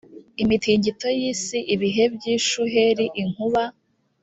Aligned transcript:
imitingito 0.43 1.07
y 1.19 1.21
isi 1.31 1.59
ibihe 1.73 2.03
by 2.15 2.23
ishuheri 2.35 3.05
inkuba 3.21 3.63